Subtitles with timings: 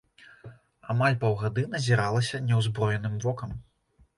[0.93, 3.55] Амаль паўгады назіралася няўзброеным вокам.